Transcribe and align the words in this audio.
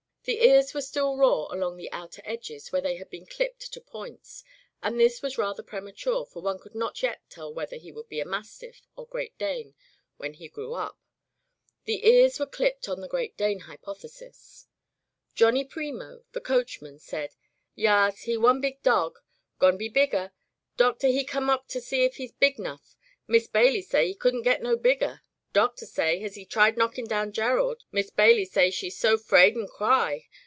The 0.23 0.41
ears 0.45 0.75
were 0.75 0.81
still 0.83 1.17
raw 1.17 1.47
along 1.49 1.77
the 1.77 1.91
outer 1.91 2.21
edges 2.25 2.71
where 2.71 2.79
they 2.81 2.97
had 2.97 3.09
been 3.09 3.25
clipped 3.25 3.73
to 3.73 3.81
points, 3.81 4.43
and 4.83 4.99
this 4.99 5.23
was 5.23 5.39
rather 5.39 5.63
pre 5.63 5.79
mature, 5.79 6.27
for 6.27 6.43
one 6.43 6.59
could 6.59 6.75
not 6.75 7.01
yet 7.01 7.27
tell 7.27 7.51
whether 7.51 7.75
he 7.75 7.91
would 7.91 8.07
be 8.07 8.23
mastiff 8.23 8.85
or 8.95 9.07
Great 9.07 9.35
Dane 9.39 9.73
when 10.17 10.35
he 10.35 10.47
grew 10.47 10.75
up. 10.75 10.99
The 11.85 12.07
ears 12.07 12.39
were 12.39 12.45
clipped 12.45 12.87
on 12.87 13.01
the 13.01 13.07
Great 13.07 13.35
Dane 13.35 13.61
hypothesis. 13.61 14.67
Johnny 15.33 15.65
Premo, 15.65 16.21
the 16.33 16.39
coachman, 16.39 16.99
said:" 16.99 17.33
Yas, 17.75 18.21
he 18.21 18.37
one 18.37 18.61
big 18.61 18.83
dog. 18.83 19.17
Gon 19.57 19.75
be 19.75 19.89
bigger. 19.89 20.33
Doctor 20.77 21.07
he 21.07 21.23
come 21.23 21.49
up 21.49 21.67
to 21.69 21.81
see 21.81 22.03
if 22.03 22.17
he's 22.17 22.31
big 22.31 22.59
'nough. 22.59 22.95
Mis' 23.25 23.47
Bailey 23.47 23.81
say 23.81 24.09
she 24.09 24.13
couldn' 24.13 24.43
get 24.43 24.61
no 24.61 24.75
bigger. 24.77 25.23
Doctor 25.53 25.85
say, 25.85 26.19
has 26.21 26.35
he 26.35 26.45
tried 26.45 26.77
knockin' 26.77 27.03
down 27.03 27.33
Gerald? 27.33 27.83
Mis' 27.91 28.09
Bailey 28.09 28.45
say 28.45 28.71
she 28.71 28.89
so 28.89 29.17
'fraid 29.17 29.57
an' 29.57 29.67
cry. 29.67 30.29